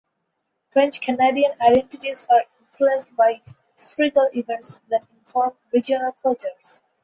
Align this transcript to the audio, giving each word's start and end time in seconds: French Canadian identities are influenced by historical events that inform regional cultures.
French 0.71 0.99
Canadian 0.99 1.51
identities 1.61 2.25
are 2.31 2.41
influenced 2.59 3.15
by 3.15 3.39
historical 3.75 4.27
events 4.33 4.81
that 4.89 5.05
inform 5.19 5.53
regional 5.71 6.11
cultures. 6.23 6.81